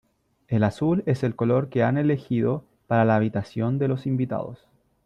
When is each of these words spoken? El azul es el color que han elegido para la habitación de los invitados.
El 0.47 0.63
azul 0.63 1.03
es 1.05 1.21
el 1.21 1.35
color 1.35 1.69
que 1.69 1.83
han 1.83 1.95
elegido 1.99 2.65
para 2.87 3.05
la 3.05 3.15
habitación 3.17 3.77
de 3.77 3.87
los 3.87 4.07
invitados. 4.07 4.65